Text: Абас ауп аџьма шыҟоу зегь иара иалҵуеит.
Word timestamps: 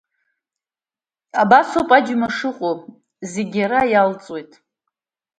Абас 1.41 1.69
ауп 1.77 1.89
аџьма 1.97 2.27
шыҟоу 2.35 2.77
зегь 3.31 3.55
иара 3.61 3.81
иалҵуеит. 3.91 4.51